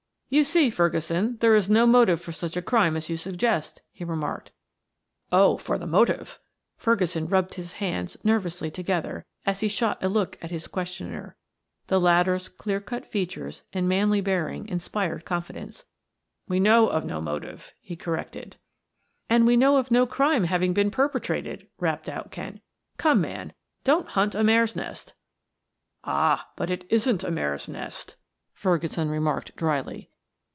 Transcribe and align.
"You 0.33 0.45
see, 0.45 0.69
Ferguson, 0.69 1.35
there 1.41 1.55
is 1.55 1.69
no 1.69 1.85
motive 1.85 2.21
for 2.21 2.31
such 2.31 2.55
a 2.55 2.61
crime 2.61 2.95
as 2.95 3.09
you 3.09 3.17
suggest," 3.17 3.81
he 3.91 4.05
remarked. 4.05 4.53
"Oh, 5.29 5.57
for 5.57 5.77
the 5.77 5.85
motive," 5.85 6.39
Ferguson 6.77 7.27
rubbed 7.27 7.55
his 7.55 7.73
hands 7.73 8.15
nervously 8.23 8.71
together 8.71 9.25
as 9.45 9.59
he 9.59 9.67
shot 9.67 10.01
a 10.01 10.07
look 10.07 10.37
at 10.41 10.49
his 10.49 10.67
questioner; 10.67 11.35
the 11.87 11.99
latter's 11.99 12.47
clear 12.47 12.79
cut 12.79 13.05
features 13.11 13.63
and 13.73 13.89
manly 13.89 14.21
bearing 14.21 14.69
inspired 14.69 15.25
confidence. 15.25 15.83
"We 16.47 16.61
know 16.61 16.87
of 16.87 17.03
no 17.03 17.19
motive," 17.19 17.73
he 17.81 17.97
corrected. 17.97 18.55
"And 19.29 19.45
we 19.45 19.57
know 19.57 19.75
of 19.75 19.91
no 19.91 20.05
crime 20.07 20.45
having 20.45 20.71
been 20.73 20.91
perpetrated," 20.91 21.67
rapped 21.77 22.07
out 22.07 22.31
Kent. 22.31 22.61
"Come, 22.95 23.19
man; 23.19 23.51
don't 23.83 24.07
hunt 24.07 24.33
a 24.35 24.45
mare's 24.45 24.77
nest." 24.77 25.11
"Ah, 26.05 26.49
but 26.55 26.71
it 26.71 26.85
isn't 26.89 27.21
a 27.25 27.31
mare's 27.31 27.67
nest!" 27.67 28.15
Ferguson 28.53 29.09
remarked 29.09 29.57
dryly. 29.57 30.07